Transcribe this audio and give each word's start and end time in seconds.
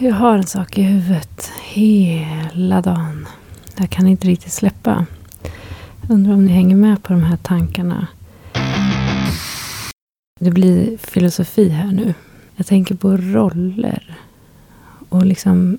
Jag 0.00 0.14
har 0.14 0.36
en 0.36 0.46
sak 0.46 0.78
i 0.78 0.82
huvudet 0.82 1.52
hela 1.62 2.82
dagen. 2.82 3.28
Jag 3.76 3.90
kan 3.90 4.06
inte 4.06 4.28
riktigt 4.28 4.52
släppa. 4.52 5.06
Undrar 6.08 6.34
om 6.34 6.44
ni 6.44 6.52
hänger 6.52 6.76
med 6.76 7.02
på 7.02 7.12
de 7.12 7.22
här 7.22 7.36
tankarna. 7.36 8.06
Det 10.40 10.50
blir 10.50 10.96
filosofi 10.96 11.68
här 11.68 11.92
nu. 11.92 12.14
Jag 12.56 12.66
tänker 12.66 12.94
på 12.94 13.16
roller. 13.16 14.16
Och 15.08 15.26
liksom 15.26 15.78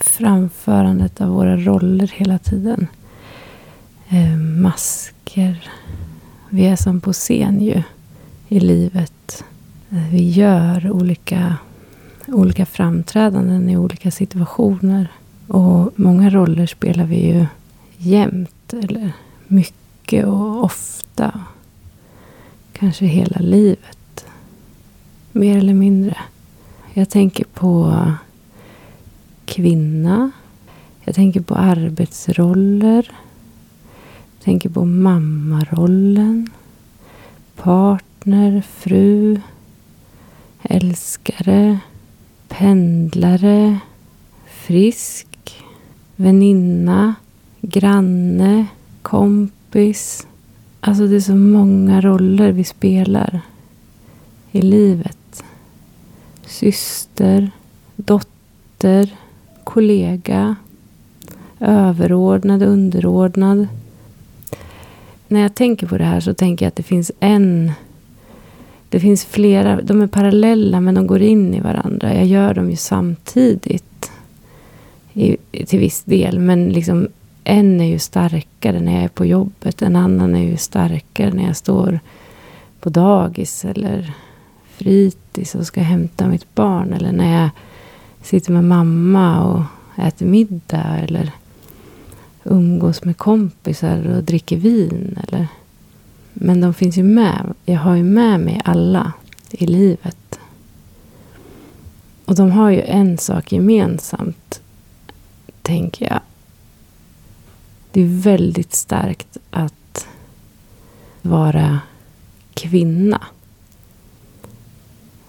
framförandet 0.00 1.20
av 1.20 1.28
våra 1.28 1.56
roller 1.56 2.12
hela 2.14 2.38
tiden. 2.38 2.86
Eh, 4.08 4.36
masker. 4.36 5.70
Vi 6.50 6.66
är 6.66 6.76
som 6.76 7.00
på 7.00 7.12
scen 7.12 7.60
ju. 7.60 7.82
I 8.48 8.60
livet. 8.60 9.44
Eh, 9.90 10.08
vi 10.10 10.30
gör 10.30 10.90
olika, 10.90 11.56
olika 12.26 12.66
framträdanden 12.66 13.68
i 13.68 13.76
olika 13.76 14.10
situationer. 14.10 15.08
Och 15.48 15.92
många 15.96 16.30
roller 16.30 16.66
spelar 16.66 17.04
vi 17.04 17.26
ju 17.26 17.46
jämt. 17.96 18.72
Eller 18.72 19.12
mycket 19.46 20.26
och 20.26 20.64
ofta. 20.64 21.40
Kanske 22.72 23.06
hela 23.06 23.40
livet. 23.40 24.26
Mer 25.32 25.58
eller 25.58 25.74
mindre. 25.74 26.16
Jag 26.92 27.10
tänker 27.10 27.44
på 27.44 28.02
kvinna. 29.44 30.30
Jag 31.04 31.14
tänker 31.14 31.40
på 31.40 31.54
arbetsroller. 31.54 33.10
Jag 34.36 34.44
tänker 34.44 34.68
på 34.68 34.84
mammarollen. 34.84 36.50
Partner, 37.56 38.60
fru. 38.60 39.40
Älskare. 40.62 41.78
Pendlare. 42.58 43.78
Frisk. 44.46 45.64
Väninna. 46.16 47.14
Granne. 47.60 48.66
Kompis. 49.02 50.26
Alltså 50.80 51.06
det 51.06 51.16
är 51.16 51.20
så 51.20 51.34
många 51.34 52.00
roller 52.00 52.52
vi 52.52 52.64
spelar 52.64 53.40
i 54.52 54.62
livet. 54.62 55.44
Syster, 56.46 57.50
dotter, 57.96 59.16
kollega, 59.64 60.56
överordnad, 61.60 62.62
underordnad. 62.62 63.68
När 65.28 65.40
jag 65.40 65.54
tänker 65.54 65.86
på 65.86 65.98
det 65.98 66.04
här 66.04 66.20
så 66.20 66.34
tänker 66.34 66.64
jag 66.64 66.68
att 66.68 66.76
det 66.76 66.82
finns 66.82 67.12
en... 67.20 67.72
Det 68.94 69.00
finns 69.00 69.24
flera, 69.24 69.82
de 69.82 70.02
är 70.02 70.06
parallella 70.06 70.80
men 70.80 70.94
de 70.94 71.06
går 71.06 71.22
in 71.22 71.54
i 71.54 71.60
varandra. 71.60 72.14
Jag 72.14 72.26
gör 72.26 72.54
dem 72.54 72.70
ju 72.70 72.76
samtidigt. 72.76 74.12
I, 75.12 75.36
till 75.66 75.78
viss 75.78 76.02
del. 76.02 76.38
Men 76.38 76.68
liksom 76.68 77.08
en 77.44 77.80
är 77.80 77.84
ju 77.84 77.98
starkare 77.98 78.80
när 78.80 78.94
jag 78.94 79.04
är 79.04 79.08
på 79.08 79.26
jobbet. 79.26 79.82
En 79.82 79.96
annan 79.96 80.34
är 80.34 80.42
ju 80.42 80.56
starkare 80.56 81.32
när 81.32 81.46
jag 81.46 81.56
står 81.56 82.00
på 82.80 82.90
dagis 82.90 83.64
eller 83.64 84.12
fritids 84.68 85.54
och 85.54 85.66
ska 85.66 85.80
hämta 85.80 86.28
mitt 86.28 86.54
barn. 86.54 86.92
Eller 86.92 87.12
när 87.12 87.42
jag 87.42 87.50
sitter 88.22 88.52
med 88.52 88.64
mamma 88.64 89.44
och 89.44 89.62
äter 90.04 90.26
middag. 90.26 90.98
Eller 91.02 91.30
umgås 92.44 93.04
med 93.04 93.16
kompisar 93.16 94.16
och 94.16 94.24
dricker 94.24 94.56
vin. 94.56 95.18
Eller. 95.28 95.46
Men 96.34 96.60
de 96.60 96.74
finns 96.74 96.96
ju 96.98 97.02
med. 97.02 97.54
Jag 97.64 97.80
har 97.80 97.94
ju 97.94 98.02
med 98.02 98.40
mig 98.40 98.60
alla 98.64 99.12
i 99.50 99.66
livet. 99.66 100.38
Och 102.24 102.34
de 102.34 102.50
har 102.50 102.70
ju 102.70 102.82
en 102.82 103.18
sak 103.18 103.52
gemensamt, 103.52 104.60
tänker 105.62 106.06
jag. 106.06 106.20
Det 107.92 108.00
är 108.00 108.22
väldigt 108.22 108.74
starkt 108.74 109.36
att 109.50 110.08
vara 111.22 111.80
kvinna. 112.54 113.20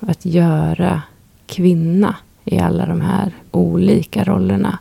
Att 0.00 0.24
göra 0.24 1.02
kvinna 1.46 2.16
i 2.44 2.58
alla 2.58 2.86
de 2.86 3.00
här 3.00 3.32
olika 3.50 4.24
rollerna. 4.24 4.78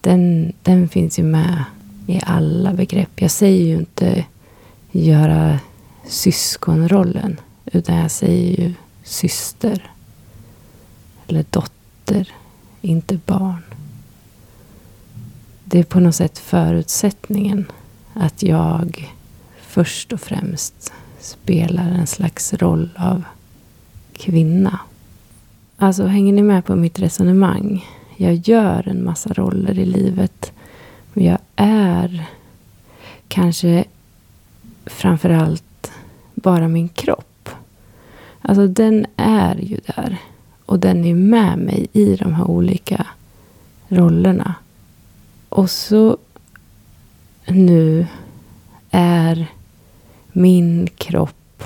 Den, 0.00 0.52
den 0.62 0.88
finns 0.88 1.18
ju 1.18 1.22
med 1.22 1.64
i 2.06 2.20
alla 2.26 2.72
begrepp. 2.72 3.20
Jag 3.20 3.30
säger 3.30 3.66
ju 3.66 3.76
inte 3.76 4.24
göra 4.92 5.58
syskonrollen. 6.06 7.40
Utan 7.72 7.96
jag 7.96 8.10
säger 8.10 8.62
ju 8.62 8.74
syster. 9.02 9.90
Eller 11.26 11.44
dotter. 11.50 12.28
Inte 12.80 13.18
barn. 13.26 13.62
Det 15.64 15.78
är 15.78 15.84
på 15.84 16.00
något 16.00 16.14
sätt 16.14 16.38
förutsättningen. 16.38 17.66
Att 18.14 18.42
jag 18.42 19.14
först 19.60 20.12
och 20.12 20.20
främst 20.20 20.92
spelar 21.20 21.90
en 21.90 22.06
slags 22.06 22.54
roll 22.54 22.90
av 22.96 23.24
kvinna. 24.12 24.80
Alltså, 25.76 26.06
hänger 26.06 26.32
ni 26.32 26.42
med 26.42 26.64
på 26.64 26.76
mitt 26.76 26.98
resonemang? 26.98 27.86
Jag 28.16 28.34
gör 28.34 28.88
en 28.88 29.04
massa 29.04 29.32
roller 29.32 29.78
i 29.78 29.86
livet. 29.86 30.52
Men 31.12 31.24
jag 31.24 31.38
är 31.56 32.24
kanske 33.28 33.84
framförallt 34.90 35.90
bara 36.34 36.68
min 36.68 36.88
kropp. 36.88 37.48
Alltså 38.42 38.66
den 38.66 39.06
är 39.16 39.56
ju 39.56 39.80
där. 39.86 40.16
Och 40.66 40.78
den 40.78 41.04
är 41.04 41.14
med 41.14 41.58
mig 41.58 41.86
i 41.92 42.16
de 42.16 42.32
här 42.34 42.44
olika 42.50 43.06
rollerna. 43.88 44.54
Och 45.48 45.70
så 45.70 46.16
nu 47.46 48.06
är 48.90 49.46
min 50.32 50.88
kropp 50.96 51.64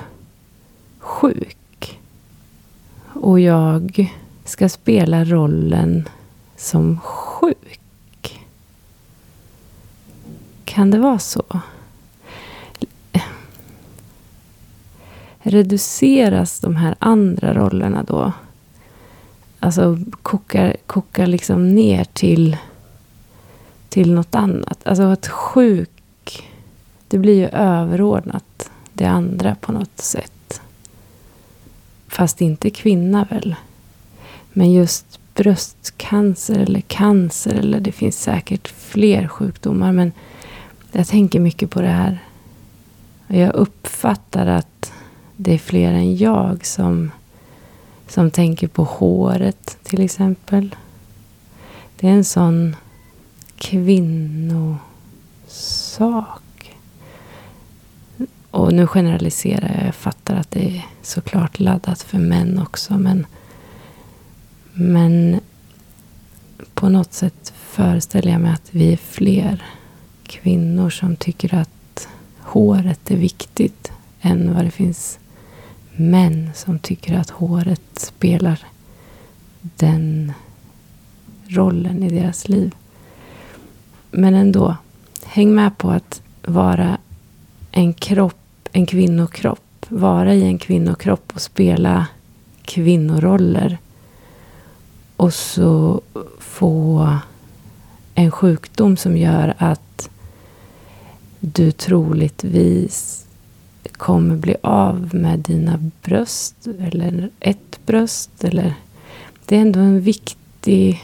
sjuk. 0.99 2.01
Och 3.13 3.41
jag 3.41 4.13
ska 4.45 4.69
spela 4.69 5.25
rollen 5.25 6.09
som 6.57 7.01
sjuk. 7.01 8.41
Kan 10.65 10.91
det 10.91 10.99
vara 10.99 11.19
så? 11.19 11.61
Reduceras 15.47 16.61
de 16.61 16.77
här 16.77 16.95
andra 16.99 17.55
rollerna 17.55 18.03
då? 18.03 18.33
Alltså 19.61 19.99
kokar, 20.23 20.77
kokar 20.87 21.27
liksom 21.27 21.75
ner 21.75 22.05
till, 22.05 22.57
till 23.89 24.15
något 24.15 24.35
annat. 24.35 24.87
Alltså 24.87 25.03
att 25.03 25.27
sjuk, 25.27 26.51
det 27.09 27.19
blir 27.19 27.35
ju 27.35 27.49
överordnat 27.49 28.71
det 28.93 29.05
andra 29.05 29.55
på 29.55 29.73
något 29.73 29.99
sätt. 29.99 30.61
Fast 32.09 32.41
inte 32.41 32.71
kvinna 32.71 33.27
väl? 33.31 33.55
Men 34.53 34.73
just 34.73 35.21
bröstcancer 35.35 36.59
eller 36.59 36.81
cancer 36.81 37.55
eller 37.55 37.81
det 37.81 37.93
finns 37.93 38.23
säkert 38.23 38.69
fler 38.69 39.29
sjukdomar. 39.29 39.93
Men 39.93 40.13
jag 40.93 41.07
tänker 41.07 41.41
mycket 41.41 41.71
på 41.71 41.81
det 41.81 41.89
här. 41.89 42.19
Jag 43.27 43.55
uppfattar 43.55 44.47
att 44.47 44.74
det 45.37 45.55
är 45.55 45.59
fler 45.59 45.93
än 45.93 46.17
jag 46.17 46.67
som, 46.67 47.11
som 48.09 48.31
tänker 48.31 48.69
på 48.69 48.85
håret 48.85 49.79
till 49.83 50.01
exempel. 50.01 50.77
Det 51.97 52.09
är 52.09 52.13
en 52.13 52.25
sån 52.25 52.77
kvinnosak. 53.57 54.81
Och 58.51 58.73
nu 58.73 58.87
generaliserar 58.87 59.75
jag. 59.77 59.87
Jag 59.87 59.95
fattar 59.95 60.37
att 60.37 60.51
det 60.51 60.77
är 60.77 60.87
såklart 61.03 61.61
laddat 61.61 62.03
för 62.03 62.19
män 62.19 62.59
också. 62.59 62.99
Men, 62.99 63.27
men 64.73 65.41
på 66.75 66.89
något 66.89 67.13
sätt 67.13 67.53
föreställer 67.57 68.33
jag 68.33 68.41
mig 68.41 68.53
att 68.53 68.69
vi 68.71 68.93
är 68.93 68.97
fler 68.97 69.65
kvinnor 70.27 70.91
som 70.91 71.17
tycker 71.17 71.55
att 71.55 72.09
håret 72.39 73.11
är 73.11 73.17
viktigt 73.17 73.93
än 74.21 74.55
vad 74.55 74.65
det 74.65 74.71
finns 74.71 75.19
män 75.97 76.51
som 76.55 76.79
tycker 76.79 77.19
att 77.19 77.31
håret 77.31 77.99
spelar 77.99 78.59
den 79.61 80.33
rollen 81.49 82.03
i 82.03 82.21
deras 82.21 82.49
liv. 82.49 82.75
Men 84.11 84.35
ändå, 84.35 84.77
häng 85.25 85.55
med 85.55 85.79
på 85.79 85.91
att 85.91 86.23
vara 86.43 86.99
en 87.71 87.95
kropp 87.95 88.37
en 88.77 88.87
kvinnokropp. 88.87 89.87
Vara 89.89 90.35
i 90.35 90.43
en 90.45 90.59
kvinnokropp 90.59 91.33
och 91.35 91.41
spela 91.41 92.07
kvinnoroller. 92.63 93.79
Och 95.17 95.35
så 95.35 96.01
få 96.39 97.09
en 98.15 98.31
sjukdom 98.31 98.97
som 98.97 99.17
gör 99.17 99.55
att 99.59 100.11
du 101.41 101.73
troligtvis 101.73 103.27
kommer 103.97 104.37
bli 104.37 104.57
av 104.63 105.15
med 105.15 105.39
dina 105.39 105.91
bröst. 106.03 106.69
Eller 106.81 107.31
ett 107.41 107.87
bröst. 107.87 108.45
Eller 108.45 108.75
det 109.47 109.57
är 109.57 109.61
ändå 109.61 109.81
en 109.81 110.01
viktig 110.01 111.03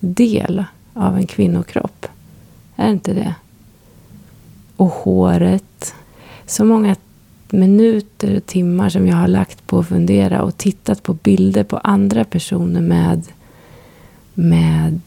del 0.00 0.64
av 0.92 1.16
en 1.16 1.26
kvinnokropp. 1.26 2.06
Är 2.76 2.90
inte 2.90 3.14
det? 3.14 3.34
Och 4.76 4.88
håret. 4.88 5.94
Så 6.46 6.64
många 6.64 6.96
minuter 7.50 8.36
och 8.36 8.46
timmar 8.46 8.88
som 8.88 9.06
jag 9.06 9.16
har 9.16 9.28
lagt 9.28 9.66
på 9.66 9.78
att 9.78 9.88
fundera 9.88 10.42
och 10.42 10.56
tittat 10.56 11.02
på 11.02 11.14
bilder 11.14 11.64
på 11.64 11.78
andra 11.78 12.24
personer 12.24 12.80
med, 12.80 13.22
med 14.34 15.00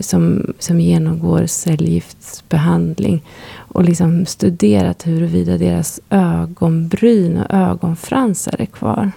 som, 0.00 0.52
som 0.58 0.80
genomgår 0.80 1.46
cellgiftsbehandling 1.46 3.22
och 3.56 3.84
liksom 3.84 4.26
studerat 4.26 5.06
huruvida 5.06 5.58
deras 5.58 6.00
ögonbryn 6.10 7.38
och 7.38 7.50
ögonfransar 7.50 8.56
är 8.58 8.66
kvar. 8.66 9.12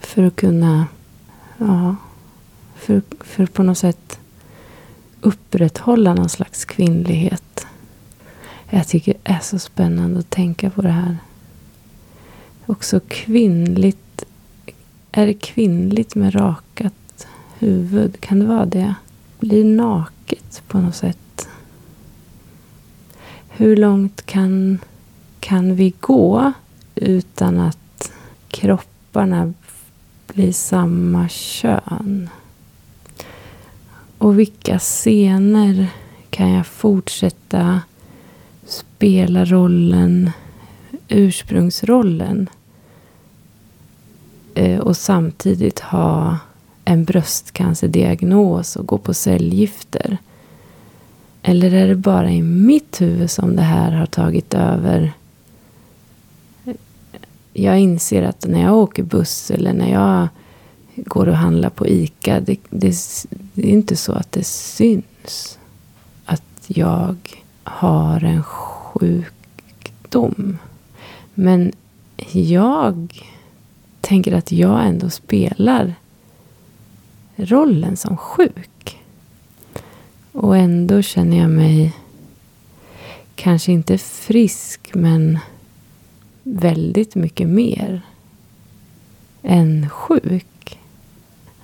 För 0.00 0.22
att 0.22 0.36
kunna, 0.36 0.86
ja, 1.58 1.96
för, 2.76 3.02
för 3.20 3.46
på 3.46 3.62
något 3.62 3.78
sätt 3.78 4.18
upprätthålla 5.20 6.14
någon 6.14 6.28
slags 6.28 6.64
kvinnlighet. 6.64 7.66
Jag 8.70 8.88
tycker 8.88 9.14
det 9.22 9.32
är 9.32 9.38
så 9.38 9.58
spännande 9.58 10.20
att 10.20 10.30
tänka 10.30 10.70
på 10.70 10.82
det 10.82 10.88
här. 10.88 11.16
Också 12.66 13.00
kvinnligt. 13.08 14.24
Är 15.12 15.26
det 15.26 15.34
kvinnligt 15.34 16.14
med 16.14 16.34
rakat 16.34 17.26
huvud? 17.58 18.20
Kan 18.20 18.38
det 18.38 18.46
vara 18.46 18.66
det? 18.66 18.94
Blir 19.38 19.64
tråkigt 20.28 20.62
på 20.68 20.78
något 20.78 20.94
sätt? 20.94 21.48
Hur 23.48 23.76
långt 23.76 24.26
kan, 24.26 24.78
kan 25.40 25.74
vi 25.74 25.94
gå 26.00 26.52
utan 26.94 27.60
att 27.60 28.12
kropparna 28.48 29.52
blir 30.26 30.52
samma 30.52 31.28
kön? 31.28 32.28
Och 34.18 34.38
vilka 34.38 34.78
scener 34.78 35.86
kan 36.30 36.50
jag 36.50 36.66
fortsätta 36.66 37.82
spela 38.66 39.44
rollen, 39.44 40.30
ursprungsrollen 41.08 42.48
eh, 44.54 44.80
och 44.80 44.96
samtidigt 44.96 45.80
ha 45.80 46.38
en 46.88 47.04
bröstcancerdiagnos 47.04 48.76
och 48.76 48.86
gå 48.86 48.98
på 48.98 49.14
cellgifter? 49.14 50.18
Eller 51.42 51.74
är 51.74 51.88
det 51.88 51.96
bara 51.96 52.30
i 52.30 52.42
mitt 52.42 53.00
huvud 53.00 53.30
som 53.30 53.56
det 53.56 53.62
här 53.62 53.92
har 53.92 54.06
tagit 54.06 54.54
över? 54.54 55.12
Jag 57.52 57.78
inser 57.78 58.22
att 58.22 58.46
när 58.46 58.62
jag 58.62 58.76
åker 58.76 59.02
buss 59.02 59.50
eller 59.50 59.72
när 59.72 59.92
jag 59.92 60.28
går 60.96 61.28
och 61.28 61.36
handlar 61.36 61.70
på 61.70 61.86
ICA. 61.86 62.40
Det, 62.40 62.56
det, 62.70 62.96
det 63.54 63.68
är 63.68 63.72
inte 63.72 63.96
så 63.96 64.12
att 64.12 64.32
det 64.32 64.46
syns 64.46 65.58
att 66.24 66.64
jag 66.66 67.16
har 67.64 68.24
en 68.24 68.42
sjukdom. 68.42 69.38
Men 71.34 71.72
jag 72.32 73.24
tänker 74.00 74.32
att 74.32 74.52
jag 74.52 74.86
ändå 74.86 75.10
spelar 75.10 75.94
rollen 77.38 77.96
som 77.96 78.16
sjuk. 78.16 79.02
Och 80.32 80.56
ändå 80.56 81.02
känner 81.02 81.38
jag 81.38 81.50
mig 81.50 81.96
kanske 83.34 83.72
inte 83.72 83.98
frisk 83.98 84.90
men 84.94 85.38
väldigt 86.42 87.14
mycket 87.14 87.48
mer 87.48 88.02
än 89.42 89.90
sjuk. 89.90 90.78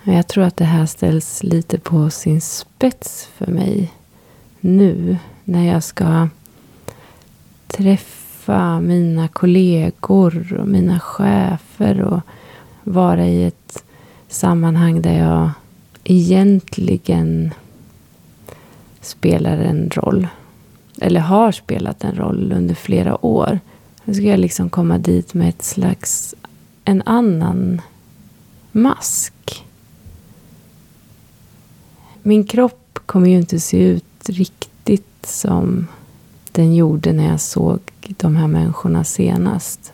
Jag 0.05 0.27
tror 0.27 0.45
att 0.45 0.57
det 0.57 0.65
här 0.65 0.87
ställs 0.87 1.43
lite 1.43 1.79
på 1.79 2.11
sin 2.11 2.41
spets 2.41 3.29
för 3.37 3.47
mig 3.47 3.93
nu 4.61 5.19
när 5.45 5.73
jag 5.73 5.85
ska 5.85 6.29
träffa 7.67 8.81
mina 8.81 9.29
kollegor 9.29 10.57
och 10.61 10.69
mina 10.69 11.01
chefer 11.01 12.01
och 12.01 12.21
vara 12.83 13.27
i 13.27 13.45
ett 13.45 13.85
sammanhang 14.29 15.03
där 15.03 15.19
jag 15.19 15.51
egentligen 16.05 17.55
spelar 19.01 19.59
en 19.59 19.91
roll. 19.91 20.29
Eller 21.01 21.21
har 21.21 21.53
spelat 21.53 22.05
en 22.05 22.15
roll 22.15 22.53
under 22.53 22.75
flera 22.75 23.27
år. 23.27 23.61
Nu 24.05 24.15
ska 24.15 24.23
jag 24.23 24.41
liksom 24.41 24.71
komma 24.71 24.99
dit 24.99 25.35
med 25.35 25.49
ett 25.49 25.63
slags, 25.63 26.35
en 26.85 27.03
annan 27.07 27.81
mask. 28.73 29.65
Min 32.23 32.45
kropp 32.45 32.99
kommer 33.07 33.29
ju 33.29 33.37
inte 33.37 33.61
se 33.61 33.79
ut 33.79 34.29
riktigt 34.29 35.27
som 35.27 35.87
den 36.53 36.75
gjorde 36.75 37.13
när 37.13 37.29
jag 37.29 37.41
såg 37.41 37.81
de 38.07 38.37
här 38.37 38.47
människorna 38.47 39.05
senast. 39.05 39.93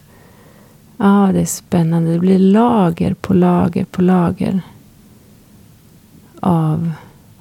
Ja, 0.96 1.28
ah, 1.28 1.32
det 1.32 1.40
är 1.40 1.46
spännande. 1.46 2.12
Det 2.12 2.18
blir 2.18 2.38
lager 2.38 3.14
på 3.14 3.34
lager 3.34 3.84
på 3.84 4.02
lager 4.02 4.62
av 6.40 6.92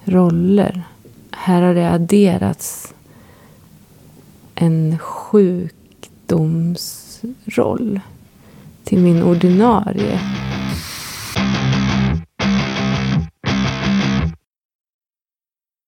roller. 0.04 0.84
Här 1.32 1.62
har 1.62 1.74
det 1.74 1.92
adderats 1.92 2.94
en 4.56 5.00
sjukdomsroll 5.00 8.00
till 8.84 9.00
min 9.00 9.24
ordinarie 9.24 10.20